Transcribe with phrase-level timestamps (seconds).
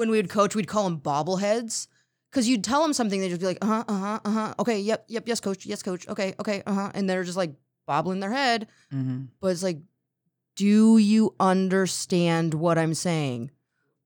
[0.00, 1.86] when we would coach, we'd call them bobbleheads.
[2.32, 4.54] Cause you'd tell them something, they'd just be like, uh huh, uh huh, uh huh.
[4.60, 6.08] Okay, yep, yep, yes, coach, yes, coach.
[6.08, 6.90] Okay, okay, uh huh.
[6.94, 7.52] And they're just like
[7.86, 8.66] bobbling their head.
[8.94, 9.24] Mm-hmm.
[9.40, 9.78] But it's like,
[10.56, 13.50] do you understand what I'm saying?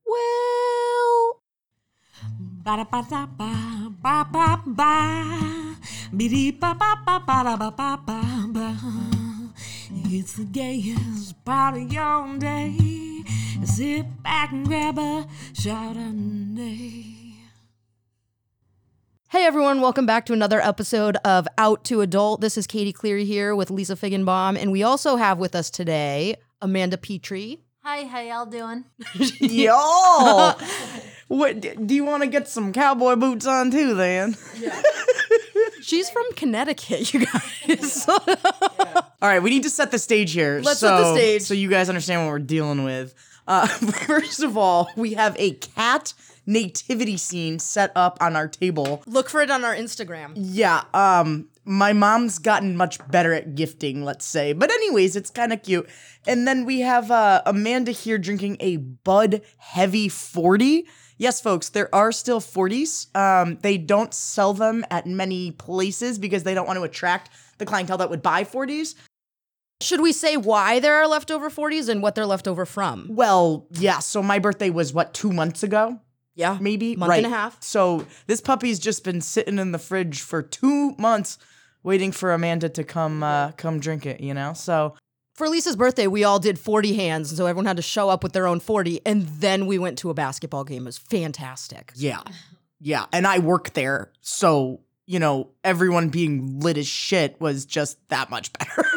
[0.05, 1.43] Well,
[2.65, 5.15] Ba-da-ba-da-ba, ba-ba-ba.
[9.97, 12.77] It's the gayest part of your day.
[13.65, 17.35] Sit back and grab a Chardonnay.
[19.31, 22.41] hey everyone, welcome back to another episode of Out to Adult.
[22.41, 24.59] This is Katie Cleary here with Lisa Figgenbaum.
[24.61, 27.61] And we also have with us today Amanda Petrie.
[27.83, 28.85] Hi, how y'all doing?
[29.41, 30.53] Yo,
[31.29, 33.95] what do you want to get some cowboy boots on too?
[33.95, 34.37] Then,
[35.83, 38.09] She's from Connecticut, you guys.
[39.25, 40.61] All right, we need to set the stage here.
[40.63, 41.43] Let's so, set the stage.
[41.45, 43.15] so you guys understand what we're dealing with.
[43.47, 43.67] Uh,
[44.07, 46.13] first of all, we have a cat
[46.45, 49.03] nativity scene set up on our table.
[49.07, 50.33] Look for it on our Instagram.
[50.37, 54.53] Yeah, um, my mom's gotten much better at gifting, let's say.
[54.53, 55.89] But anyways, it's kind of cute.
[56.27, 60.87] And then we have uh, Amanda here drinking a Bud Heavy 40.
[61.17, 63.17] Yes, folks, there are still 40s.
[63.17, 67.65] Um, they don't sell them at many places because they don't want to attract the
[67.65, 68.97] clientele that would buy 40s.
[69.81, 73.09] Should we say why there are leftover 40s and what they're left over from?
[73.11, 76.01] Well, yeah, so my birthday was what, two months ago?
[76.37, 76.59] Yeah.
[76.61, 77.63] maybe Month and a half.
[77.63, 81.39] So this puppy's just been sitting in the fridge for two months,
[81.83, 84.21] waiting for Amanda to come uh, come drink it.
[84.21, 84.95] You know, so
[85.35, 88.23] For Lisa's birthday, we all did 40 hands, and so everyone had to show up
[88.25, 90.83] with their own 40, and then we went to a basketball game.
[90.83, 91.93] It was fantastic.
[91.95, 92.23] yeah,
[92.81, 93.07] yeah.
[93.13, 98.31] And I work there, so you know, everyone being lit as shit was just that
[98.31, 98.85] much better.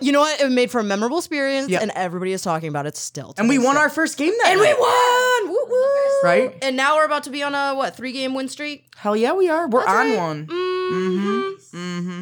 [0.00, 0.40] You know what?
[0.40, 1.82] It made for a memorable experience, Yep.
[1.82, 3.32] and everybody is talking about it still.
[3.32, 3.80] to and we this won day.
[3.82, 4.78] our first game that And we night.
[4.78, 5.50] won!
[5.50, 6.20] Woo woo!
[6.24, 6.56] Right?
[6.62, 8.86] And now we're about to be on a what three game win streak?
[8.96, 9.68] Hell yeah, we are.
[9.68, 10.16] We're on right.
[10.16, 10.46] one.
[10.46, 11.76] Mm-hmm.
[11.76, 12.20] Mm-hmm.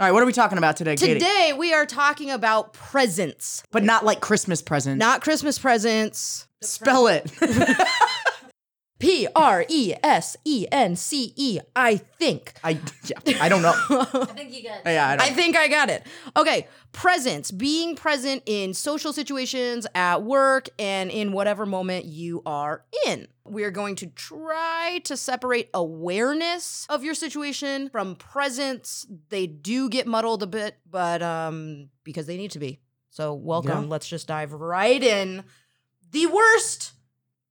[0.00, 1.14] All right, what are we talking about today, Katie?
[1.14, 4.98] Today we are talking about presents, But not like Christmas presents.
[5.00, 6.46] not Christmas presents.
[6.62, 7.30] Spell it.
[8.98, 11.60] P R E S E N C E.
[11.76, 12.54] I think.
[12.64, 13.74] I yeah, I don't know.
[13.90, 14.04] I
[14.34, 15.26] think you got yeah, I don't.
[15.26, 16.04] I think I got it.
[16.36, 22.84] Okay, presence, being present in social situations, at work, and in whatever moment you are
[23.06, 23.28] in.
[23.44, 29.06] We are going to try to separate awareness of your situation from presence.
[29.28, 32.80] They do get muddled a bit, but um because they need to be.
[33.10, 33.84] So, welcome.
[33.84, 33.90] Yeah.
[33.90, 35.44] Let's just dive right in.
[36.10, 36.92] The worst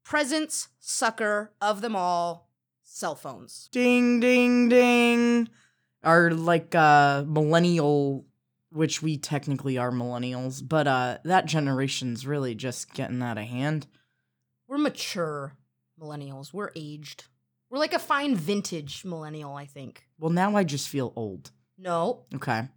[0.08, 2.48] presents sucker of them all,
[2.82, 3.68] cell phones.
[3.74, 5.50] ding ding ding
[6.02, 8.26] are like uh millennial
[8.72, 13.86] which we technically are millennials but uh that generation's really just getting out of hand
[14.70, 15.54] We're mature
[16.02, 16.54] millennials.
[16.54, 17.26] We're aged.
[17.70, 20.08] We're like a fine vintage millennial, I think.
[20.18, 22.24] well now i just feel old No.
[22.34, 22.70] okay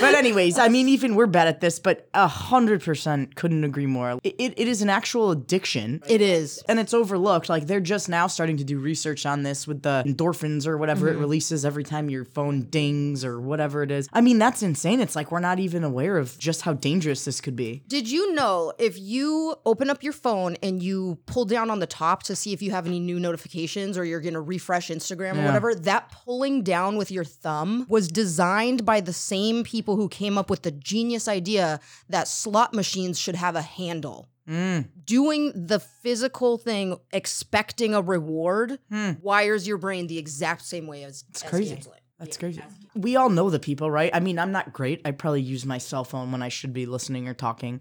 [0.00, 3.86] but anyways i mean even we're bad at this but a hundred percent couldn't agree
[3.86, 6.62] more it, it, it is an actual addiction it is.
[6.68, 7.48] and it's overlooked.
[7.48, 11.08] Like they're just now starting to do research on this with the endorphins or whatever
[11.08, 11.20] it mm-hmm.
[11.20, 14.08] releases every time your phone dings or whatever it is.
[14.12, 15.00] I mean, that's insane.
[15.00, 17.82] It's like we're not even aware of just how dangerous this could be.
[17.86, 21.86] Did you know if you open up your phone and you pull down on the
[21.86, 25.38] top to see if you have any new notifications or you're going to refresh Instagram
[25.38, 30.08] or whatever, that pulling down with your thumb was designed by the same people who
[30.08, 34.28] came up with the genius idea that slot machines should have a handle.
[34.48, 34.88] Mm.
[35.04, 39.12] Doing the physical thing, expecting a reward, Hmm.
[39.22, 41.74] wires your brain the exact same way as, It's as crazy.
[41.74, 42.00] gambling.
[42.18, 42.60] That's crazy.
[42.94, 44.10] We all know the people, right?
[44.12, 45.00] I mean, I'm not great.
[45.04, 47.80] I probably use my cell phone when I should be listening or talking.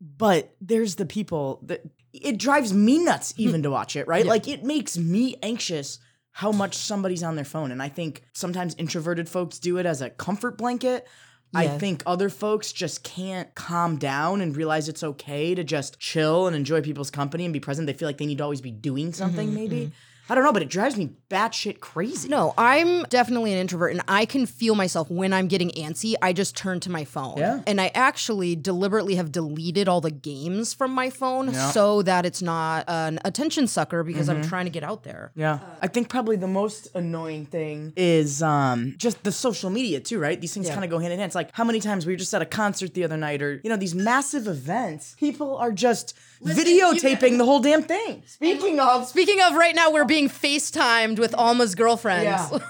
[0.00, 1.82] But there's the people that
[2.12, 4.24] it drives me nuts even to watch it, right?
[4.34, 5.98] Like it makes me anxious
[6.32, 7.70] how much somebody's on their phone.
[7.70, 11.06] And I think sometimes introverted folks do it as a comfort blanket.
[11.52, 16.46] I think other folks just can't calm down and realize it's okay to just chill
[16.46, 17.86] and enjoy people's company and be present.
[17.86, 19.76] They feel like they need to always be doing something, mm-hmm, maybe.
[19.76, 19.94] Mm-hmm.
[20.30, 22.28] I don't know, but it drives me batshit crazy.
[22.28, 26.14] No, I'm definitely an introvert and I can feel myself when I'm getting antsy.
[26.22, 27.36] I just turn to my phone.
[27.38, 27.62] Yeah.
[27.66, 31.54] And I actually deliberately have deleted all the games from my phone Yeah.
[31.54, 31.70] Mm-hmm.
[31.72, 35.32] so that it's not an attention sucker because I'm trying to get out there.
[35.34, 35.58] Yeah.
[35.82, 40.40] I think probably the most annoying thing is um just the social media too, right?
[40.40, 40.74] These things Yeah.
[40.74, 41.30] kind of go hand in hand.
[41.30, 43.60] It's like how many times we were just at a concert the other night or
[43.64, 45.16] you know, these massive events.
[45.18, 48.22] People are just videotaping the whole damn thing.
[48.26, 52.24] Speaking of Speaking of right now, we're being FaceTimed with Alma's girlfriends.
[52.24, 52.48] Yeah.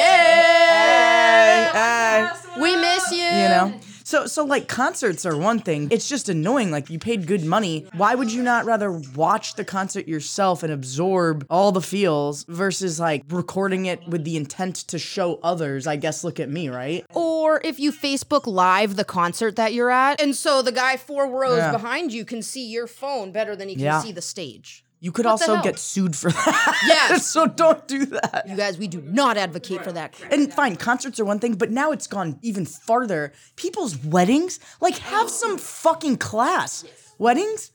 [0.71, 2.61] Hey, hey.
[2.61, 3.17] We miss you.
[3.17, 3.79] you know.
[4.11, 5.87] So so like concerts are one thing.
[5.89, 6.69] It's just annoying.
[6.69, 7.87] Like you paid good money.
[7.95, 12.99] Why would you not rather watch the concert yourself and absorb all the feels versus
[12.99, 15.87] like recording it with the intent to show others?
[15.87, 17.05] I guess look at me, right?
[17.13, 21.29] Or if you Facebook Live the concert that you're at, and so the guy four
[21.31, 21.71] rows Yeah.
[21.71, 24.01] behind you can see your phone better than he can Yeah.
[24.01, 24.83] see the stage.
[25.03, 26.83] You could What also get sued for that.
[26.87, 27.25] Yes.
[27.25, 28.45] so don't do that.
[28.47, 30.13] You guys, we do not advocate for that.
[30.29, 33.33] And fine, concerts are one thing, but now it's gone even farther.
[33.55, 36.85] People's weddings, like have some fucking class.
[37.17, 37.71] Weddings?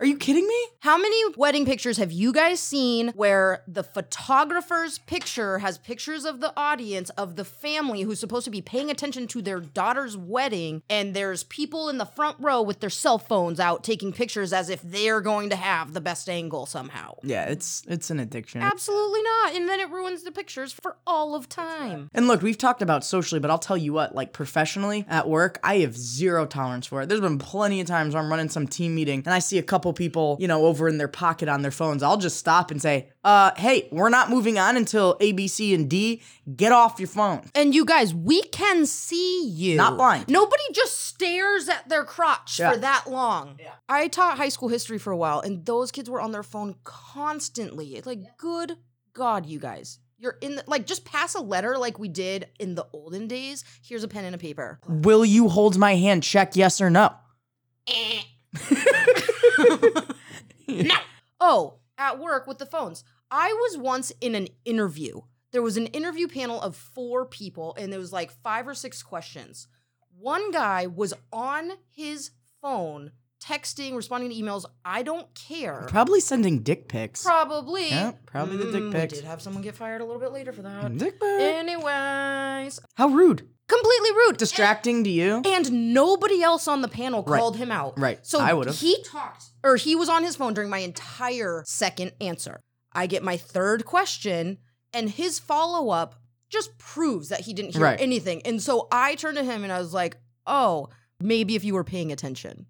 [0.00, 0.56] Are you kidding me?
[0.78, 6.40] How many wedding pictures have you guys seen where the photographer's picture has pictures of
[6.40, 10.82] the audience of the family who's supposed to be paying attention to their daughter's wedding
[10.88, 14.70] and there's people in the front row with their cell phones out taking pictures as
[14.70, 17.14] if they're going to have the best angle somehow?
[17.22, 18.62] Yeah, it's it's an addiction.
[18.62, 19.54] Absolutely not.
[19.54, 22.08] And then it ruins the pictures for all of time.
[22.14, 25.60] And look, we've talked about socially, but I'll tell you what, like professionally at work,
[25.62, 27.10] I have zero tolerance for it.
[27.10, 29.62] There's been plenty of times where I'm running some team meeting and I see a
[29.62, 32.02] couple people, you know, over in their pocket on their phones.
[32.02, 35.74] I'll just stop and say, uh, hey, we're not moving on until A, B, C,
[35.74, 36.22] and D.
[36.56, 37.48] Get off your phone.
[37.54, 39.76] And you guys, we can see you.
[39.76, 40.28] Not blind.
[40.28, 42.72] Nobody just stares at their crotch Yeah.
[42.72, 43.56] for that long.
[43.60, 43.72] Yeah.
[43.88, 46.76] I taught high school history for a while, and those kids were on their phone
[46.84, 47.96] constantly.
[47.96, 48.76] It's like, good
[49.12, 49.98] God, you guys.
[50.18, 53.64] You're in the, like, just pass a letter like we did in the olden days.
[53.82, 54.78] Here's a pen and a paper.
[54.86, 56.22] Will you hold my hand?
[56.22, 57.14] Check yes or no.
[61.40, 63.02] Oh, at work with the phones.
[63.30, 65.20] I was once in an interview.
[65.52, 69.02] There was an interview panel of four people, and there was like five or six
[69.02, 69.66] questions.
[70.18, 72.30] One guy was on his
[72.60, 73.12] phone,
[73.42, 74.64] texting, responding to emails.
[74.84, 75.86] I don't care.
[75.88, 77.24] Probably sending dick pics.
[77.24, 77.88] Probably.
[77.88, 79.14] Yeah, probably the dick Mm, pics.
[79.14, 80.96] We did have someone get fired a little bit later for that.
[80.98, 81.22] Dick pic.
[81.40, 83.48] Anyways, How rude.
[83.70, 84.36] Completely rude.
[84.36, 85.42] Distracting to you?
[85.46, 87.38] And nobody else on the panel Right.
[87.38, 87.98] called him out.
[87.98, 88.18] Right.
[88.26, 88.78] So I would've.
[88.78, 92.60] he talked, or he was on his phone during my entire second answer.
[92.92, 94.58] I get my third question,
[94.92, 96.16] and his follow up
[96.50, 98.00] just proves that he didn't hear Right.
[98.00, 98.42] anything.
[98.44, 100.88] And so I turned to him and I was like, oh,
[101.20, 102.66] maybe if you were paying attention.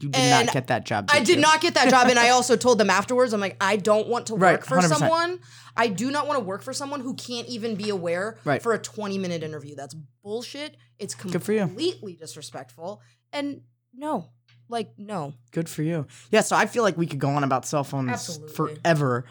[0.00, 1.08] You did And not get that job.
[1.12, 1.42] I did you?
[1.42, 2.08] not get that job.
[2.08, 4.78] And I also told them afterwards, I'm like, I don't want to Right, work for
[4.78, 4.96] 100%.
[4.98, 5.40] someone.
[5.76, 8.62] I do not want to work for someone who can't even be aware Right.
[8.62, 9.74] for a 20 minute interview.
[9.76, 10.76] That's bullshit.
[10.98, 11.60] It's Good for you.
[11.60, 13.02] completely disrespectful.
[13.32, 13.60] And
[13.94, 14.30] no,
[14.68, 15.34] like, no.
[15.52, 16.06] Good for you.
[16.30, 18.54] Yeah, so I feel like we could go on about cell phones Absolutely.
[18.54, 19.24] forever.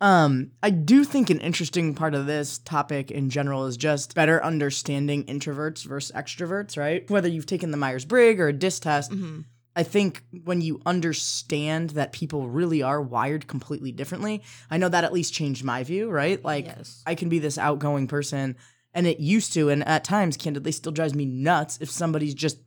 [0.00, 4.44] Um, I do think an interesting part of this topic in general is just better
[4.44, 7.08] understanding introverts versus extroverts, right?
[7.10, 9.40] Whether you've taken the Myers Briggs or a DIS test, Mm-hmm.
[9.76, 15.04] I think when you understand that people really are wired completely differently, I know that
[15.04, 16.42] at least changed my view, right?
[16.42, 17.02] Like Yes.
[17.06, 18.56] I can be this outgoing person
[18.94, 22.58] and it used to and at times candidly still drives me nuts if somebody's just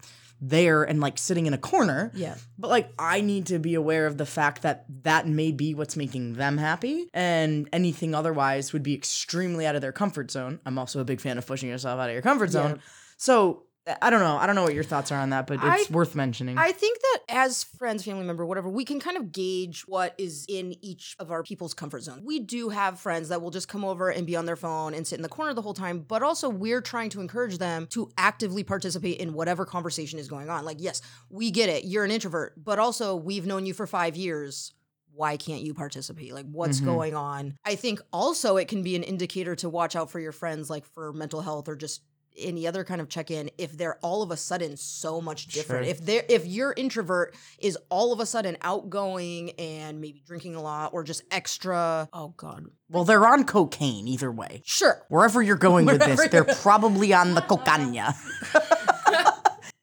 [0.42, 2.12] there and like sitting in a corner.
[2.14, 2.36] Yeah.
[2.58, 5.98] But like I need to be aware of the fact that that may be what's
[5.98, 10.60] making them happy and anything otherwise would be extremely out of their comfort zone.
[10.66, 12.80] I'm also a big fan of pushing yourself out of your comfort zone.
[13.18, 13.64] So
[14.02, 14.38] I don't know.
[14.38, 16.58] I don't know what your thoughts are on that, but it's I- worth mentioning.
[16.58, 20.46] I think that as friends, family member, whatever, we can kind of gauge what is
[20.48, 22.22] in each of our people's comfort zone.
[22.24, 25.06] We do have friends that will just come over and be on their phone and
[25.08, 28.12] sit in the corner the whole time, but also we're trying to encourage them to
[28.18, 30.66] actively participate in whatever conversation is going on.
[30.66, 34.16] Like, yes, we get it, you're an introvert, but also we've known you for five
[34.16, 34.74] years.
[35.12, 36.34] Why can't you participate?
[36.34, 36.86] Like, what's Mhm.
[36.86, 37.58] going on?
[37.66, 40.86] I think also it can be an indicator to watch out for your friends, like
[40.86, 42.02] for mental health or just
[42.40, 45.86] any other kind of check in if they're all of a sudden so much different.
[45.86, 45.92] Sure.
[45.92, 50.62] If they're if your introvert is all of a sudden outgoing and maybe drinking a
[50.62, 52.66] lot or just extra oh god.
[52.90, 54.62] well, they're on cocaine either way.
[54.66, 55.02] Sure.
[55.10, 58.02] Wherever you're going with this, they're probably on the cocaine.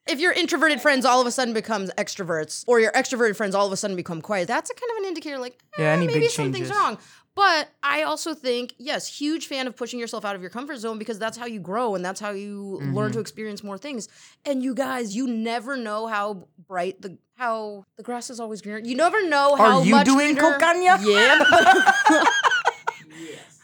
[0.09, 3.67] If your introverted friends all of a sudden becomes extroverts or your extroverted friends all
[3.67, 6.07] of a sudden become quiet, that's a kind of an indicator like Yeah, eh, any
[6.07, 6.71] maybe big something's changes.
[6.71, 6.97] wrong.
[7.37, 10.97] But I also think, yes, huge fan of pushing yourself out of your comfort zone
[10.97, 12.93] because that's how you grow and that's how you Mm-hmm.
[12.95, 14.09] learn to experience more things.
[14.43, 18.79] And you guys, you never know how bright the how the grass is always greener.
[18.79, 20.81] You never know how Are you much doing greener- cocaine?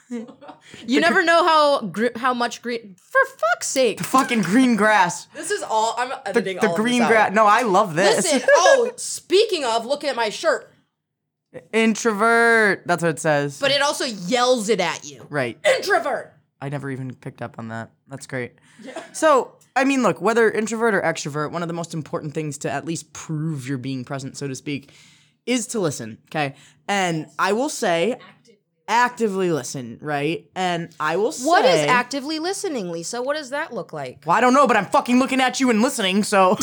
[0.09, 0.29] Yeah.
[0.85, 2.95] you never know how gr- how much green.
[2.99, 5.25] For fuck's sake, the Fucking green grass.
[5.33, 6.57] this is all I'm The, editing.
[6.57, 7.31] the all green grass.
[7.33, 8.31] No, I love this.
[8.31, 8.47] Listen.
[8.53, 10.71] oh, speaking of, look at my shirt.
[11.71, 12.83] Introvert.
[12.85, 13.59] That's what it says.
[13.59, 15.25] But it also yells it at you.
[15.29, 15.57] right.
[15.65, 16.33] Introvert.
[16.61, 17.91] I never even picked up on that.
[18.07, 18.53] That's great.
[18.81, 19.03] Yeah.
[19.11, 22.71] So, I mean, look, whether introvert or extrovert, one of the most important things to
[22.71, 24.93] at least prove you're being present, so to speak,
[25.45, 26.19] is to listen.
[26.29, 26.55] Okay.
[26.87, 28.17] And I will say,
[28.93, 30.49] actively listen, right?
[30.55, 33.21] And I will say What is actively listening, Lisa?
[33.21, 34.23] What does that look like?
[34.25, 36.57] Well, I don't know, but I'm fucking looking at you and listening, so.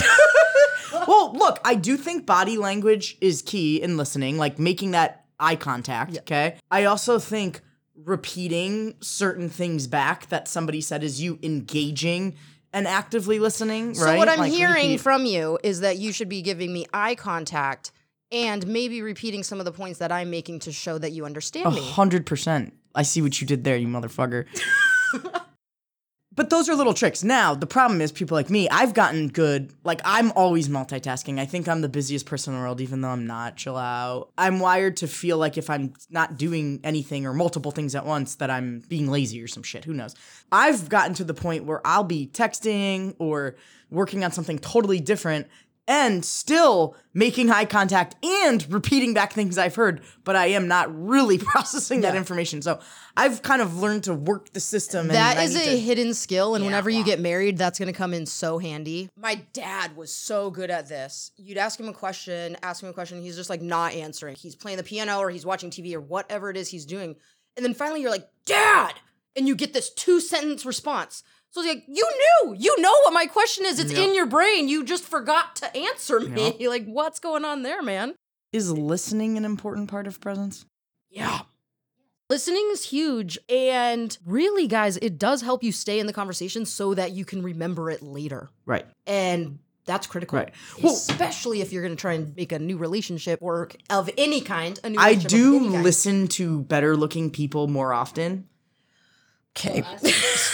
[1.06, 5.56] well, look, I do think body language is key in listening, like making that eye
[5.56, 6.56] contact, okay?
[6.70, 7.60] I also think
[7.96, 12.34] repeating certain things back that somebody said is you engaging
[12.72, 14.18] and actively listening, So right?
[14.18, 17.14] what I'm Like, hearing repeat- from you is that you should be giving me eye
[17.14, 17.90] contact
[18.32, 21.66] and maybe repeating some of the points that I'm making to show that you understand
[21.66, 21.80] A me.
[21.90, 22.74] hundred percent.
[22.94, 24.46] I see what you did there, you motherfucker.
[26.34, 27.22] but those are little tricks.
[27.22, 29.72] Now, the problem is people like me, I've gotten good.
[29.84, 31.38] Like, I'm always multitasking.
[31.38, 33.56] I think I'm the busiest person in the world, even though I'm not.
[33.56, 34.30] Chill out.
[34.38, 38.36] I'm wired to feel like if I'm not doing anything or multiple things at once,
[38.36, 39.84] that I'm being lazy or some shit.
[39.84, 40.14] Who knows?
[40.50, 43.56] I've gotten to the point where I'll be texting or
[43.90, 45.46] working on something totally different
[45.88, 50.88] and still making eye contact and repeating back things I've heard, but I am not
[50.96, 52.62] really processing that information.
[52.62, 52.78] So
[53.16, 55.06] I've kind of learned to work the system.
[55.06, 57.92] And That is a to- hidden skill, and Yeah, whenever you get married, that's gonna
[57.92, 59.08] come in so handy.
[59.16, 61.32] My dad was so good at this.
[61.36, 64.36] You'd ask him a question, ask him a question, he's just like not answering.
[64.36, 67.16] He's playing the piano or he's watching TV or whatever it is he's doing.
[67.56, 68.94] And then finally you're like, Dad!
[69.36, 71.22] And you get this two sentence response.
[71.52, 72.08] So it's like, you
[72.44, 73.80] knew, you know what my question is.
[73.80, 74.68] It's in your brain.
[74.68, 76.56] You just forgot to answer me.
[76.60, 78.14] You're like, what's going on there, man?
[78.52, 80.64] Is listening an important part of presence?
[81.10, 81.40] Yeah.
[82.28, 83.36] Listening is huge.
[83.48, 87.42] And really, guys, it does help you stay in the conversation so that you can
[87.42, 88.48] remember it later.
[88.66, 88.86] Right.
[89.08, 90.38] And that's critical.
[90.38, 90.52] Right.
[90.80, 94.40] Well- Especially if you're going to try and make a new relationship work of any
[94.40, 94.78] kind.
[94.84, 95.82] A new I do kind.
[95.82, 98.46] listen to better looking people more often.
[99.56, 99.82] Okay.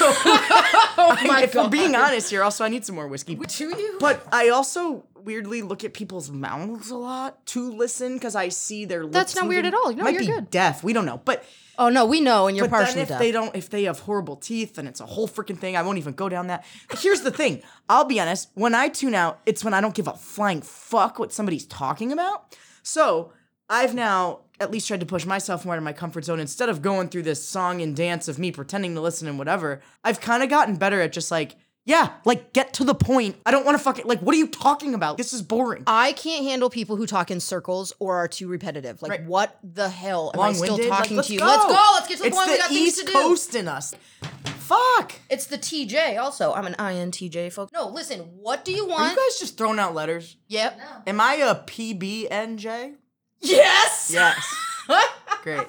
[0.01, 1.71] oh my if we're God.
[1.71, 3.35] being honest here, also I need some more whiskey.
[3.35, 3.97] Do you?
[4.01, 8.85] But I also weirdly look at people's mouths a lot to listen because I see
[8.85, 9.13] their lips.
[9.13, 9.93] That's not weird at all.
[9.93, 10.51] No, Might you're be good.
[10.51, 10.83] deaf.
[10.83, 11.21] We don't know.
[11.25, 11.45] But
[11.79, 13.19] oh, no, we know, and you're but partially then if deaf.
[13.19, 15.77] they don't, if they have horrible teeth, then it's a whole freaking thing.
[15.77, 16.65] I won't even go down that.
[16.99, 17.63] Here's the thing.
[17.89, 18.49] I'll be honest.
[18.55, 22.13] When I tune out, it's when I don't give a flying fuck what somebody's talking
[22.13, 22.57] about.
[22.83, 23.33] So
[23.69, 26.69] I've now at least tried to push myself more out of my comfort zone instead
[26.69, 29.81] of going through this song and dance of me pretending to listen and whatever.
[30.05, 31.57] I've kind of gotten better at just like.
[31.89, 33.37] Yeah, like get to the point.
[33.47, 34.19] I don't want to fucking like.
[34.19, 35.19] What are you talking about?
[35.19, 35.85] This is boring.
[35.87, 39.01] I can't handle people who talk in circles or are too repetitive.
[39.03, 39.25] Like, Right.
[39.25, 40.91] what the hell am I still Long-winded?
[40.91, 41.39] Like, talking let's to you?
[41.39, 41.47] go.
[41.47, 41.87] Let's go.
[41.95, 42.49] Let's get to the it's point.
[42.49, 43.13] the we got things to do.
[43.13, 43.95] Coast in us.
[44.59, 45.13] Fuck.
[45.31, 46.53] It's the TJ also.
[46.55, 47.73] I'm an INTJ, folks.
[47.73, 49.11] No, listen, what do you Are want?
[49.13, 50.37] you guys just throwing out letters?
[50.49, 50.77] yep.
[51.07, 52.95] Am I a PBNJ?
[53.41, 54.11] Yes!
[54.13, 54.55] Yes.
[55.43, 55.67] Great.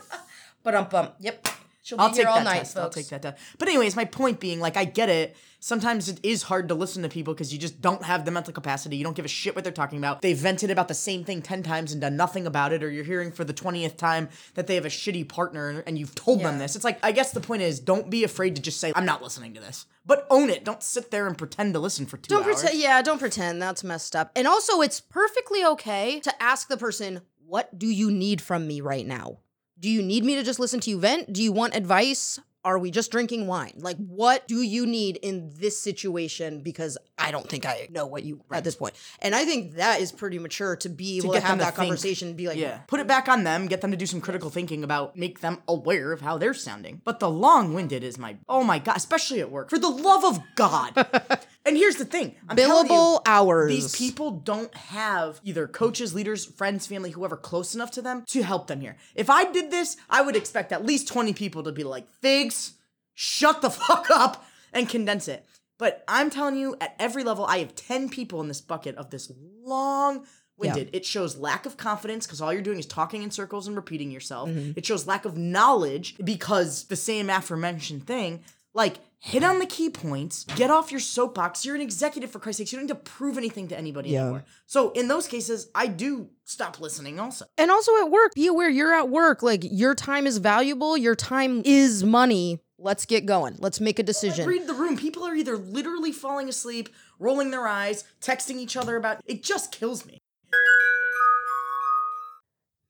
[0.63, 1.09] But um bum.
[1.19, 1.47] Yep.
[1.83, 2.73] She'll be I'll here take all that night, test.
[2.73, 2.97] folks.
[2.97, 3.41] I'll take that test.
[3.57, 5.37] But anyways, my point being, like, I get it.
[5.61, 8.51] Sometimes it is hard to listen to people because you just don't have the mental
[8.51, 8.97] capacity.
[8.97, 10.21] You don't give a shit what they're talking about.
[10.21, 13.05] They vented about the same thing 10 times and done nothing about it, or you're
[13.05, 16.57] hearing for the 20th time that they have a shitty partner and you've told them
[16.59, 16.75] this.
[16.75, 19.23] It's like, I guess the point is, don't be afraid to just say, I'm not
[19.23, 19.85] listening to this.
[20.05, 20.65] But own it.
[20.65, 22.59] Don't sit there and pretend to listen for 2 Don't hours.
[22.59, 22.81] pretend.
[22.81, 23.61] Yeah, don't pretend.
[23.61, 24.31] That's messed up.
[24.35, 28.81] And also, it's perfectly okay to ask the person, "What do you need from me
[28.81, 29.37] right now?
[29.79, 31.31] Do you need me to just listen to you vent?
[31.31, 32.39] Do you want advice?
[32.65, 33.75] Are we just drinking wine?
[33.77, 36.59] Like, what do you need in this situation?
[36.63, 38.93] Because I don't think I know what you at this point.
[39.19, 41.75] And I think that is pretty mature to be able to, get have to that
[41.75, 41.87] think.
[41.87, 42.29] conversation.
[42.29, 42.79] And be like, Yeah.
[42.87, 45.59] Put it back on them, get them to do some critical thinking about, make them
[45.65, 47.01] aware of how they're sounding.
[47.05, 49.69] But the long winded is my, oh my God, especially at work.
[49.69, 51.39] For the love of God.
[51.67, 53.69] and here's the thing I'm telling you, billable hours.
[53.69, 58.41] These people don't have either coaches, leaders, friends, family, whoever close enough to them to
[58.41, 58.95] help them here.
[59.15, 62.73] If I did this, I would expect at least 20 people to be like, Figs,
[63.13, 65.45] shut the fuck up and condense it.
[65.77, 69.11] But I'm telling you, at every level, I have 10 people in this bucket of
[69.11, 69.31] this
[69.63, 70.25] long
[70.57, 70.89] winded.
[70.93, 74.11] It shows lack of confidence because all you're doing is talking in circles and repeating
[74.11, 74.49] yourself.
[74.49, 74.71] Mm-hmm.
[74.75, 78.43] It shows lack of knowledge because the same aforementioned thing,
[78.77, 81.65] like, hit on the key points, get off your soapbox.
[81.65, 82.71] You're an executive, for Christ's sake.
[82.71, 84.21] You don't need to prove anything to anybody Yeah.
[84.21, 84.45] anymore.
[84.67, 87.45] So, in those cases, I do stop listening also.
[87.57, 89.41] And also at work, be aware you're at work.
[89.41, 90.95] Like your time is valuable.
[90.95, 92.59] Your time is money.
[92.77, 93.55] Let's get going.
[93.59, 94.47] Let's make a decision.
[94.47, 94.95] Read the room.
[94.95, 99.41] People are either literally falling asleep, rolling their eyes, texting each other about it.
[99.41, 100.19] Just kills me.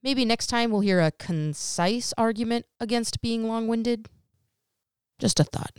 [0.03, 4.09] Maybe next time we'll hear a concise argument against being long winded.
[5.19, 5.71] Just a thought.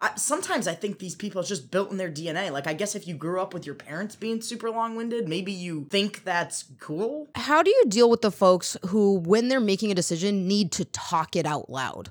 [0.00, 2.50] I, sometimes I think these people it's just built in their DNA.
[2.50, 5.86] Like I guess if you grew up with your parents being super long-winded, maybe you
[5.90, 7.28] think that's cool.
[7.34, 10.84] How do you deal with the folks who, when they're making a decision, need to
[10.84, 12.10] talk it out loud?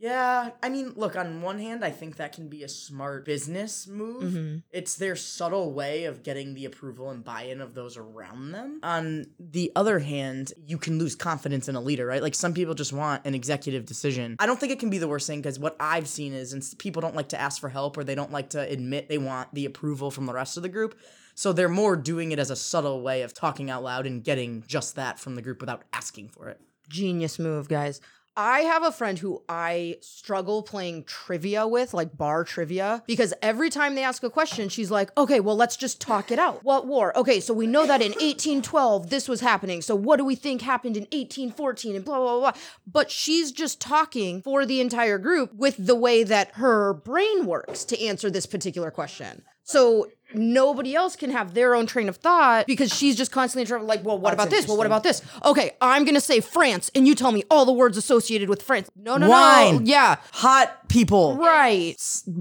[0.00, 3.86] Yeah, I mean, look, on one hand, I think that can be a smart business
[3.86, 4.22] move.
[4.22, 4.56] Mm-hmm.
[4.70, 8.80] It's their subtle way of getting the approval and buy in of those around them.
[8.82, 12.22] On the other hand, you can lose confidence in a leader, right?
[12.22, 14.36] Like some people just want an executive decision.
[14.38, 16.72] I don't think it can be the worst thing because what I've seen is ins-
[16.74, 19.52] people don't like to ask for help or they don't like to admit they want
[19.54, 20.98] the approval from the rest of the group.
[21.34, 24.64] So they're more doing it as a subtle way of talking out loud and getting
[24.66, 26.58] just that from the group without asking for it.
[26.88, 28.00] Genius move, guys.
[28.40, 33.68] I have a friend who I struggle playing trivia with, like bar trivia, because every
[33.68, 36.64] time they ask a question, she's like, okay, well, let's just talk it out.
[36.64, 37.14] What war?
[37.18, 39.82] Okay, so we know that in 1812 this was happening.
[39.82, 42.52] So what do we think happened in 1814 and blah, blah, blah.
[42.86, 47.84] But she's just talking for the entire group with the way that her brain works
[47.84, 49.42] to answer this particular question.
[49.64, 53.86] So nobody else can have their own train of thought because she's just constantly trying
[53.86, 54.66] like, well, what That's about this?
[54.68, 55.22] Well, what about this?
[55.44, 58.90] Okay, I'm gonna say France, and you tell me all the words associated with France.
[58.96, 59.30] No, no, no.
[59.30, 59.86] Wine.
[59.86, 61.94] Yeah, Hot people, right.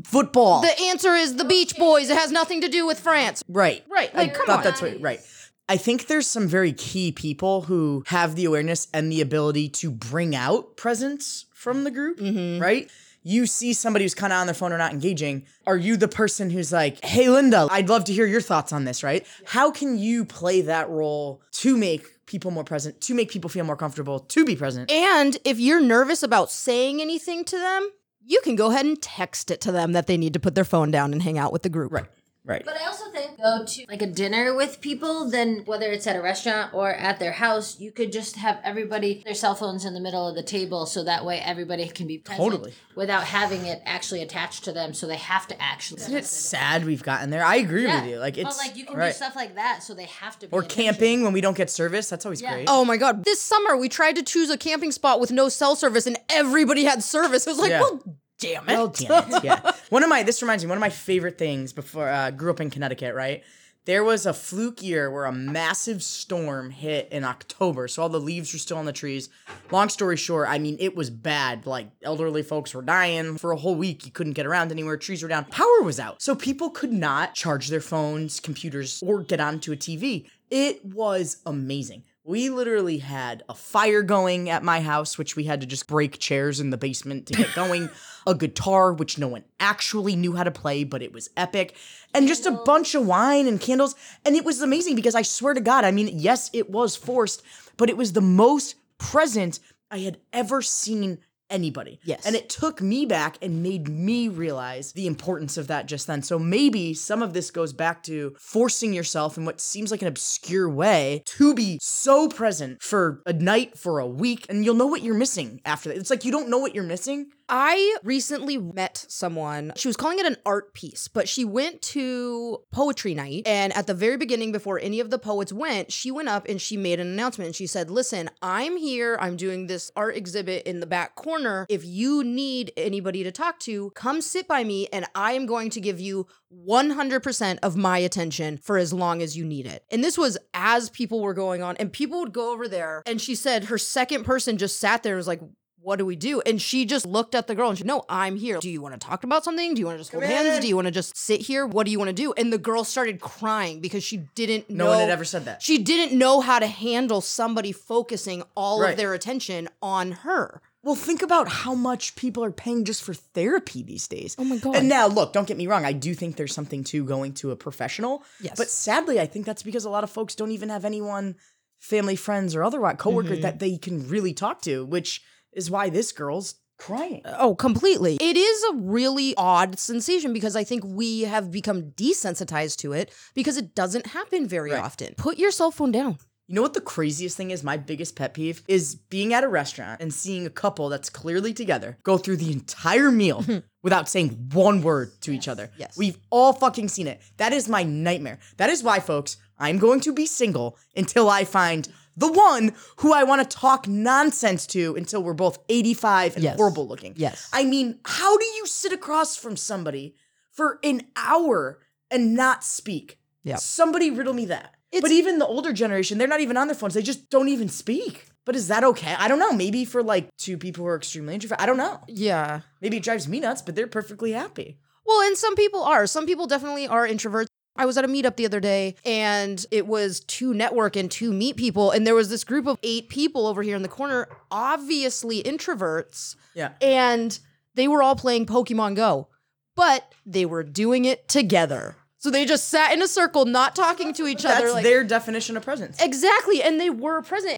[0.04, 0.62] football.
[0.62, 2.10] The answer is the Beach Boys.
[2.10, 3.44] It has nothing to do with France.
[3.48, 3.84] Right.
[3.90, 4.64] Right, like, I come thought on.
[4.64, 5.00] that's right.
[5.02, 5.20] Right.
[5.68, 9.92] I think there's some very key people who have the awareness and the ability to
[9.92, 12.60] bring out presence from the group, Mm-hmm.
[12.62, 12.90] right?
[13.30, 15.46] You see somebody who's kind of on their phone or not engaging.
[15.68, 18.86] Are you the person who's like, hey, Linda, I'd love to hear your thoughts on
[18.86, 19.24] this, right?
[19.46, 23.66] How can you play that role to make people more present, to make people feel
[23.66, 24.90] more comfortable, to be present?
[24.90, 27.92] And if you're nervous about saying anything to them,
[28.26, 30.66] you can go ahead and text it to them that they need to put their
[30.66, 31.94] phone down and hang out with the group.
[31.94, 32.06] Right.
[32.46, 32.64] Right.
[32.66, 36.16] But I also think go to like a dinner with people, then whether it's at
[36.16, 39.94] a restaurant or at their house, you could just have everybody their cell phones in
[39.94, 42.74] the middle of the table, so that way everybody can be present Totally.
[42.96, 44.94] without having it actually attached to them.
[44.94, 46.02] So they have to actually.
[46.02, 47.44] Isn't it sad we've gotten there?
[47.46, 48.02] I agree Yeah.
[48.02, 48.18] with you.
[48.20, 49.10] Like it's but like you can right.
[49.10, 50.48] do stuff like that, so they have to.
[50.48, 52.10] Pay or camping when we don't get service.
[52.10, 52.54] That's always Yeah.
[52.54, 52.66] great.
[52.70, 53.26] Oh my god!
[53.26, 56.86] This summer we tried to choose a camping spot with no cell service, and everybody
[56.86, 57.46] had service.
[57.46, 57.82] It was like, Yeah.
[57.82, 58.02] well,
[58.40, 58.74] damn it.
[58.74, 59.44] Well, damn it.
[59.44, 59.72] Yeah.
[59.90, 62.62] One of my this reminds me one of my favorite things before uh, grew up
[62.62, 63.16] in Connecticut.
[63.16, 63.44] Right.
[63.86, 68.20] There was a fluke year where a massive storm hit in October, so all the
[68.20, 69.30] leaves were still on the trees.
[69.72, 71.66] Long story short, I mean it was bad.
[71.66, 74.06] Like elderly folks were dying for a whole week.
[74.06, 74.98] You couldn't get around anywhere.
[74.98, 75.46] Trees were down.
[75.46, 79.76] Power was out, so people could not charge their phones, computers, or get onto a
[79.76, 80.28] TV.
[80.52, 82.04] It was amazing.
[82.26, 86.20] We literally had a fire going at my house, which we had to just break
[86.20, 87.90] chairs in the basement to get going,
[88.28, 91.76] a guitar, which no one actually knew how to play, but it was epic,
[92.14, 93.96] and just a bunch of wine and candles.
[94.26, 97.42] And it was amazing because I swear to God, I mean, yes, it was forced,
[97.78, 102.00] but it was the most present I had ever seen anybody.
[102.04, 102.26] Yes.
[102.26, 106.22] And it took me back and made me realize the importance of that just then.
[106.22, 110.08] So maybe some of this goes back to forcing yourself in what seems like an
[110.08, 114.88] obscure way to be so present for a night, for a week, and you'll know
[114.88, 115.98] what you're missing after that.
[115.98, 117.32] It's like you don't know what you're missing.
[117.50, 119.74] I recently met someone.
[119.76, 123.48] She was calling it an art piece, but she went to poetry night.
[123.48, 126.62] And at the very beginning, before any of the poets went, she went up and
[126.62, 127.48] she made an announcement.
[127.48, 129.18] And she said, Listen, I'm here.
[129.20, 131.39] I'm doing this art exhibit in the back corner.
[131.70, 135.70] If you need anybody to talk to, come sit by me and I am going
[135.72, 139.84] to give you 100% of my attention for as long as you need it.
[139.92, 143.04] And this was as people were going on, and people would go over there.
[143.06, 145.42] And she said her second person just sat there and was like,
[145.82, 146.42] what do we do?
[146.42, 148.60] And she just looked at the girl and she, no, I'm here.
[148.60, 149.74] Do you want to talk about something?
[149.74, 150.58] Do you want to just hold Come hands?
[150.58, 150.62] in.
[150.62, 151.66] Do you want to just sit here?
[151.66, 152.34] What do you want to do?
[152.34, 154.90] And the girl started crying because she didn't No know.
[154.92, 155.62] one had ever said that.
[155.62, 158.92] She didn't know how to handle somebody focusing all Right.
[158.92, 160.62] of their attention on her.
[160.82, 164.36] Well, think about how much people are paying just for therapy these days.
[164.40, 164.76] Oh my God.
[164.78, 165.84] And now, look, don't get me wrong.
[165.86, 168.24] I do think there's something to going to a professional.
[168.40, 168.56] Yes.
[168.58, 171.36] But sadly, I think that's because a lot of folks don't even have anyone,
[171.80, 173.42] family, friends, or otherwise, coworkers Mm-hmm.
[173.42, 177.24] that they can really talk to, which is why this girl's crying.
[177.26, 178.16] Oh, completely.
[178.22, 183.14] It is a really odd sensation because I think we have become desensitized to it
[183.34, 184.82] because it doesn't happen very Right.
[184.82, 185.14] often.
[185.18, 186.20] Put your cell phone down.
[186.50, 187.64] You know what the craziest thing is?
[187.64, 191.54] My biggest pet peeve is being at a restaurant and seeing a couple that's clearly
[191.54, 193.46] together go through the entire meal
[193.84, 195.70] without saying one word to each other.
[195.78, 195.96] Yes.
[195.96, 197.22] We've all fucking seen it.
[197.38, 198.40] That is my nightmare.
[198.58, 203.14] That is why, folks, I'm going to be single until I find the one who
[203.14, 206.58] I want to talk nonsense to until we're both 85 and Yes.
[206.58, 207.14] horrible looking.
[207.16, 207.48] Yes.
[207.54, 210.16] I mean, how do you sit across from somebody
[210.52, 211.78] for an hour
[212.10, 213.20] and not speak?
[213.44, 213.58] Yeah.
[213.58, 214.74] Somebody riddle me that.
[214.92, 216.94] It's- but even the older generation, they're not even on their phones.
[216.94, 218.26] They just don't even speak.
[218.46, 219.16] But is that okay?
[219.20, 219.52] I don't know.
[219.52, 221.62] Maybe for like two people who are extremely introverted.
[221.62, 222.00] I don't know.
[222.08, 222.62] Yeah.
[222.82, 224.80] Maybe it drives me nuts, but they're perfectly happy.
[225.06, 226.08] Well, and some people are.
[226.08, 227.48] Some people definitely are introverts.
[227.76, 231.32] I was at a meetup the other day and it was to network and to
[231.32, 231.92] meet people.
[231.92, 236.36] And there was this group of eight people over here in the corner, obviously introverts.
[236.56, 236.72] Yeah.
[236.82, 237.38] And
[237.76, 239.28] they were all playing Pokemon Go,
[239.76, 241.96] but they were doing it together.
[242.20, 244.62] So they just sat in a circle, not talking to each other.
[244.62, 246.02] That's Like, their definition of presence.
[246.02, 247.58] exactly, and they were present.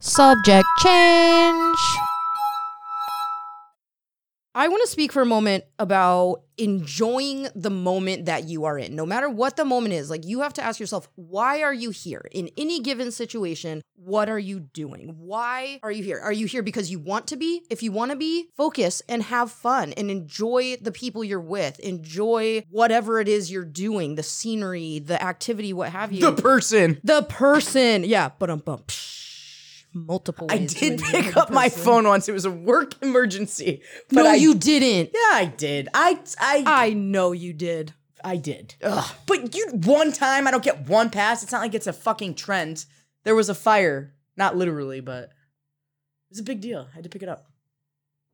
[0.00, 1.76] Subject change.
[4.58, 8.96] I want to speak for a moment about enjoying the moment that you are in.
[8.96, 11.90] No matter what the moment is, like you have to ask yourself, why are you
[11.90, 12.24] here?
[12.32, 15.14] In any given situation, what are you doing?
[15.16, 16.18] Why are you here?
[16.18, 17.62] Are you here because you want to be?
[17.70, 21.78] If you want to be, focus and have fun and enjoy the people you're with.
[21.78, 26.20] Enjoy whatever it is you're doing, the scenery, the activity, what have you.
[26.20, 26.98] The person.
[27.04, 28.02] The person.
[28.02, 28.82] Yeah, but um bum.
[29.94, 32.28] Multiple I did pick up my phone once.
[32.28, 33.82] It was a work emergency.
[34.10, 35.10] But No, I, you didn't.
[35.14, 35.88] Yeah, I did.
[35.94, 37.94] I I I know you did.
[38.22, 38.74] I did.
[38.82, 39.10] Ugh.
[39.26, 41.42] But you one time I don't get one pass.
[41.42, 42.84] It's not like it's a fucking trend.
[43.24, 45.30] There was a fire, not literally, but it
[46.30, 46.86] was a big deal.
[46.92, 47.46] I had to pick it up.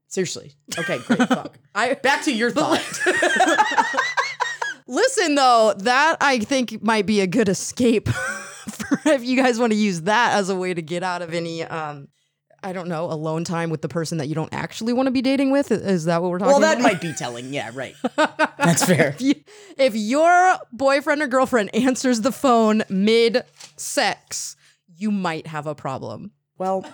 [0.09, 0.53] Seriously.
[0.79, 1.19] Okay, great.
[1.29, 1.59] fuck.
[1.75, 2.81] I Back to your thought.
[4.87, 5.75] listen though.
[5.79, 8.09] That I think might be a good escape
[8.70, 11.33] for if you guys want to use that as a way to get out of
[11.35, 11.62] any.
[11.64, 12.09] um
[12.66, 15.20] I don't know, alone time with the person that you don't actually want to be
[15.20, 15.70] dating with.
[15.70, 16.61] Is that what we're talking about?
[16.62, 16.92] well, that about?
[16.94, 17.53] might be telling.
[17.53, 17.94] Yeah, right.
[18.16, 19.09] That's fair.
[19.11, 19.35] if, you-
[19.77, 23.44] if your boyfriend or girlfriend answers the phone mid
[23.77, 24.57] sex,
[24.96, 26.31] you might have a problem.
[26.57, 26.87] Well,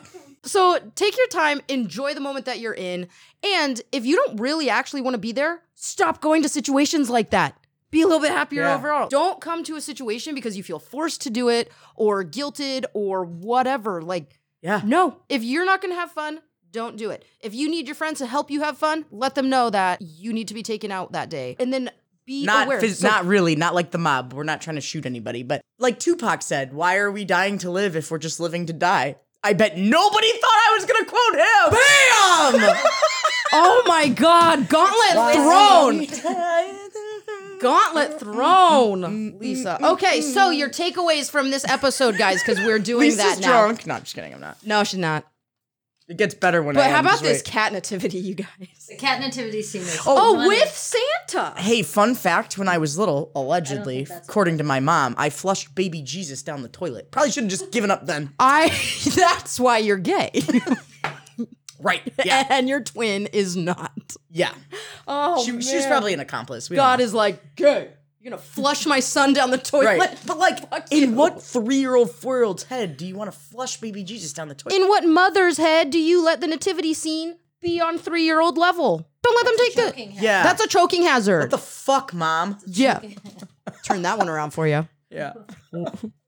[0.42, 3.06] So take your time, enjoy the moment that you're in.
[3.44, 7.30] And if you don't really actually want to be there, stop going to situations like
[7.30, 7.54] that.
[7.90, 8.76] Be a little bit happier Yeah.
[8.76, 9.08] overall.
[9.08, 13.24] Don't come to a situation because you feel forced to do it or guilted or
[13.24, 14.00] whatever.
[14.02, 14.80] Like, yeah.
[14.84, 17.24] no, if you're not going to have fun, don't do it.
[17.40, 20.32] If you need your friends to help you have fun, let them know that you
[20.32, 21.56] need to be taken out that day.
[21.58, 21.90] And then
[22.26, 22.80] be Not aware.
[22.80, 24.32] phys- So- not really, not like the mob.
[24.34, 27.70] We're not trying to shoot anybody, but like Tupac said, why are we dying to
[27.72, 29.16] live if we're just living to die?
[29.42, 32.60] I bet nobody thought I was gonna quote him.
[32.70, 32.76] Bam!
[33.54, 36.89] oh my God, gauntlet thrown.
[37.60, 38.18] Gauntlet mm-hmm.
[38.18, 39.28] thrown, mm-hmm.
[39.28, 39.38] Mm-hmm.
[39.38, 39.86] Lisa.
[39.92, 43.62] Okay, so your takeaways from this episode, guys, because we're doing Lisa's that now.
[43.62, 43.86] drunk.
[43.86, 44.34] No, I'm just kidding.
[44.34, 44.56] I'm not.
[44.64, 45.26] No, she's not.
[46.08, 46.92] It gets better when I But am.
[46.94, 47.44] how about Just this wait.
[47.44, 48.86] cat nativity, you guys?
[48.88, 50.48] The cat nativity scene is Oh, funny.
[50.48, 51.54] with Santa.
[51.56, 56.02] Hey, fun fact: When I was little, allegedly, according to my mom, I flushed baby
[56.02, 57.12] Jesus down the toilet.
[57.12, 58.32] Probably should have just given up then.
[58.40, 58.76] I.
[59.14, 60.30] That's why you're gay,
[61.80, 62.02] Right?
[62.24, 62.46] Yeah.
[62.50, 64.14] and your twin is not.
[64.30, 64.52] yeah.
[65.08, 65.60] Oh, She, man.
[65.62, 66.68] she's probably an accomplice.
[66.70, 67.04] We don't God know.
[67.04, 67.90] is like gay.
[68.20, 69.98] You're gonna flush my son down the toilet.
[69.98, 70.18] right.
[70.26, 71.16] But like, Fuck in you.
[71.16, 74.76] what three-year-old, four-year-old's head do you want to flush baby Jesus down the toilet?
[74.78, 78.58] In what mother's head do you let the nativity scene be on three year old
[78.58, 79.08] level?
[79.22, 79.82] Don't let them take the.
[80.04, 80.22] Hazard.
[80.22, 80.42] yeah.
[80.42, 81.40] That's a choking hazard.
[81.40, 82.58] what the fuck, mom?
[82.66, 83.00] yeah.
[83.84, 84.86] Turn that one around for you.
[85.10, 85.32] Yeah.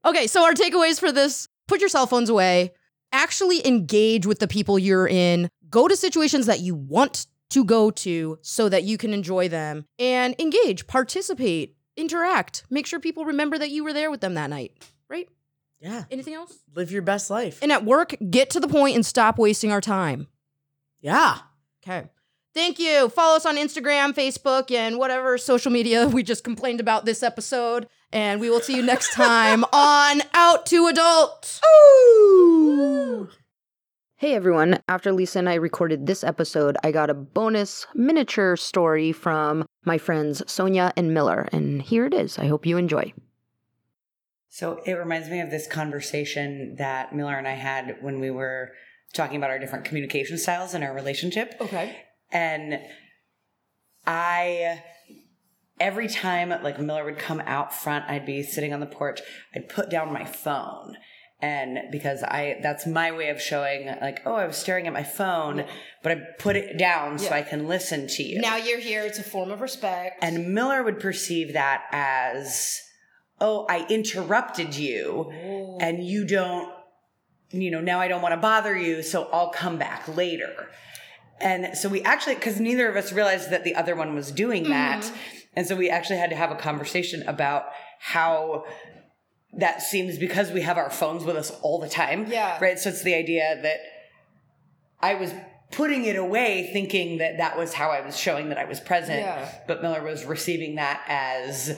[0.05, 2.73] Okay, so our takeaways for this put your cell phones away,
[3.13, 7.91] actually engage with the people you're in, go to situations that you want to go
[7.91, 12.65] to so that you can enjoy them, and engage, participate, interact.
[12.71, 14.73] Make sure people remember that you were there with them that night,
[15.09, 15.29] right?
[15.81, 16.05] Yeah.
[16.11, 16.59] Anything else?
[16.75, 17.59] Live your best life.
[17.61, 20.29] And at work, get to the point and stop wasting our time.
[21.01, 21.39] yeah.
[21.85, 22.09] Okay.
[22.55, 23.09] Thank you.
[23.09, 27.89] Follow us on Instagram, Facebook, and whatever social media we just complained about this episode.
[28.13, 31.61] And we will see you next time on Out to Adult.
[34.17, 39.11] Hey everyone, after Lisa and I recorded this episode, I got a bonus miniature story
[39.13, 42.39] from my friends Sonia and Miller, and here it is.
[42.39, 43.13] I hope you enjoy.
[44.49, 48.73] So it reminds me of this conversation that Miller and I had when we were
[49.13, 51.55] talking about our different communication styles in our relationship.
[51.61, 51.97] Okay.
[52.33, 52.81] And
[54.07, 54.83] I,
[55.79, 59.21] every time like Miller would come out front, I'd be sitting on the porch,
[59.55, 60.97] I'd put down my phone.
[61.41, 65.03] And because I, that's my way of showing, like, oh, I was staring at my
[65.03, 65.65] phone,
[66.01, 68.41] but I put it down so I can listen to you.
[68.41, 69.03] Now you're here.
[69.03, 70.23] It's a form of respect.
[70.23, 72.81] And Miller would perceive that as,
[73.41, 75.79] oh, I interrupted you oh.
[75.81, 76.73] and you don't,
[77.51, 80.69] you know, now I don't want to bother you, so I'll come back later.
[81.43, 84.71] And so we actually, because neither of us realized that the other one was doing
[84.71, 85.03] that.
[85.03, 85.17] Mm-hmm.
[85.55, 87.65] And so we actually had to have a conversation about
[87.99, 88.65] how
[89.59, 92.27] that seems because we have our phones with us all the time.
[92.27, 92.59] Yeah.
[92.61, 92.79] Right.
[92.79, 93.79] So it's the idea that
[95.01, 95.33] I was
[95.73, 99.21] putting it away thinking that that was how I was showing that I was present.
[99.21, 99.53] Yeah.
[99.67, 101.77] But Miller was receiving that as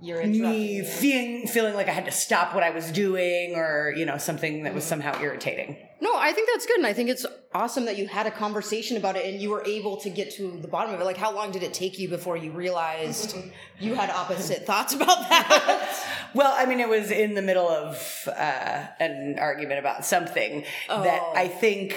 [0.00, 4.04] you're me feeling feeling like I had to stop what I was doing or, you
[4.04, 5.02] know, something that was mm-hmm.
[5.02, 5.78] somehow irritating.
[6.04, 6.76] No, I think that's good.
[6.76, 9.64] And I think it's awesome that you had a conversation about it and you were
[9.64, 11.04] able to get to the bottom of it.
[11.04, 13.34] Like, how long did it take you before you realized
[13.80, 16.06] you had opposite thoughts about that?
[16.34, 17.96] Well, I mean, it was in the middle of
[18.28, 21.32] uh, an argument about something that Oh.
[21.34, 21.96] I think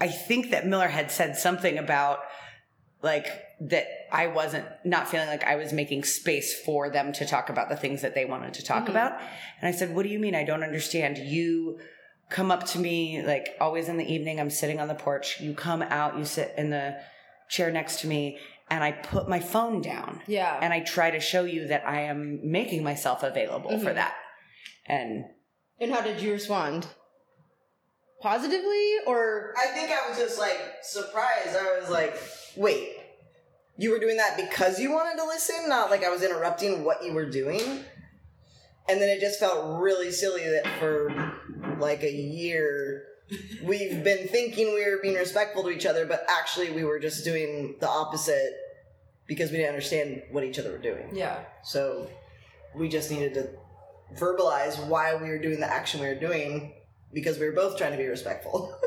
[0.00, 2.18] I think that Miller had said something about
[3.00, 3.28] like
[3.60, 7.68] that I wasn't not feeling like I was making space for them to talk about
[7.68, 9.12] the things that they wanted to talk about.
[9.60, 10.34] And I said, "What do you mean?
[10.34, 11.18] I don't understand.
[11.18, 11.78] You
[12.30, 14.40] come up to me like always in the evening.
[14.40, 15.40] I'm sitting on the porch.
[15.40, 16.18] You come out.
[16.18, 16.96] You sit in the
[17.48, 18.38] chair next to me."
[18.70, 20.22] And I put my phone down.
[20.26, 20.58] Yeah.
[20.60, 23.96] And I try to show you that I am making myself available for mm-hmm.
[23.96, 24.14] that.
[24.86, 25.26] And
[25.78, 26.86] And how did you respond?
[28.22, 31.54] Positively or I think I was just like surprised.
[31.54, 32.16] I was like,
[32.56, 32.94] wait,
[33.76, 37.04] you were doing that because you wanted to listen, not like I was interrupting what
[37.04, 37.84] you were doing.
[38.88, 41.10] And then it just felt really silly that for
[41.78, 43.04] like a year
[43.62, 47.24] we've been thinking we were being respectful to each other, but actually we were just
[47.24, 48.52] doing the opposite
[49.26, 51.10] because we didn't understand what each other were doing.
[51.14, 51.40] Yeah.
[51.62, 52.10] So
[52.74, 53.48] we just needed to
[54.16, 56.74] verbalize why we were doing the action we were doing
[57.12, 58.76] because we were both trying to be respectful.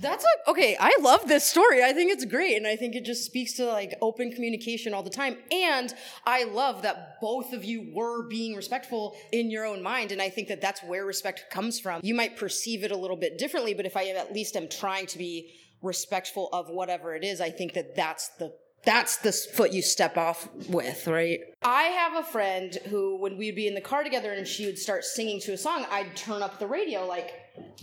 [0.00, 1.84] That's okay, I love this story.
[1.84, 5.02] I think it's great and I think it just speaks to like open communication all
[5.02, 5.36] the time.
[5.52, 5.92] And
[6.24, 10.30] I love that both of you were being respectful in your own mind and I
[10.30, 12.00] think that that's where respect comes from.
[12.02, 15.06] You might perceive it a little bit differently, but if I at least am trying
[15.06, 19.72] to be respectful of whatever it is, I think that that's the that's the foot
[19.72, 21.40] you step off with, right?
[21.62, 24.78] I have a friend who, when we'd be in the car together and she would
[24.78, 27.30] start singing to a song, I'd turn up the radio like,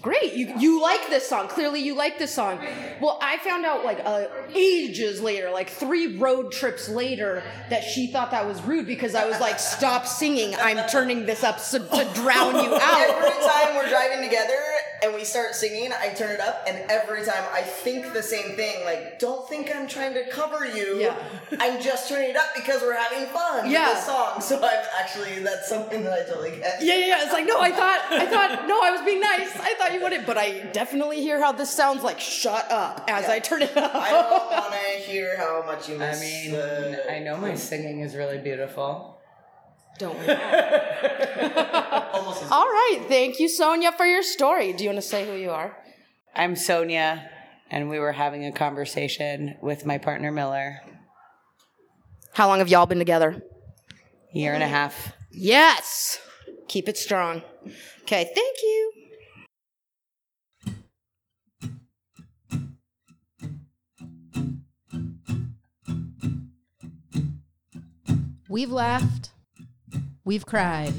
[0.01, 1.47] great, you, you like this song.
[1.47, 2.59] Clearly you like this song.
[3.01, 8.07] Well, I found out like uh, ages later, like three road trips later, that she
[8.07, 10.55] thought that was rude because I was like, stop singing.
[10.55, 13.09] I'm turning this up so, to drown you out.
[13.09, 17.23] every time we're driving together and we start singing, I turn it up, and every
[17.25, 18.83] time I think the same thing.
[18.85, 20.99] Like, don't think I'm trying to cover you.
[20.99, 21.15] Yeah.
[21.59, 23.89] I'm just turning it up because we're having fun Yeah.
[23.89, 24.41] with the song.
[24.41, 26.81] So I'm actually that's something that I totally get.
[26.81, 27.23] Yeah, yeah, yeah.
[27.23, 29.55] It's like, no, I thought, I thought, no, I was being nice.
[29.59, 33.25] I thought you wouldn't, but I definitely hear how this sounds like shut up as
[33.29, 33.93] I turn it up.
[33.95, 37.55] I don't want to hear how much you Miss I mean, the- I know my
[37.55, 39.16] singing is really beautiful.
[39.97, 40.17] Don't.
[40.19, 40.27] We?
[42.51, 43.05] All right.
[43.07, 44.73] Thank you, Sonia, for your story.
[44.73, 45.75] Do you want to say who you are?
[46.35, 47.29] I'm Sonia,
[47.71, 50.81] and we were having a conversation with my partner Miller.
[52.33, 53.41] How long have y'all been together?
[54.31, 55.13] Year and a half.
[55.31, 56.19] Yes.
[56.67, 57.41] Keep it strong.
[58.03, 58.29] Okay.
[58.35, 58.91] Thank you.
[68.49, 69.31] We've laughed.
[70.27, 70.93] We've cried.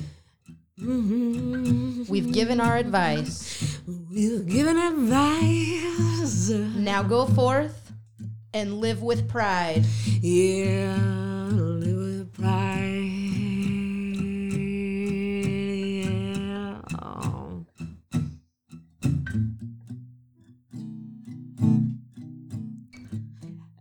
[0.80, 3.78] We've given our advice.
[3.86, 6.48] We've given advice.
[6.48, 7.92] Now go forth
[8.54, 9.84] and live with pride.
[10.22, 10.96] Yeah,
[11.52, 12.78] live with pride.
[15.84, 16.80] Yeah.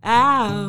[0.03, 0.66] Out to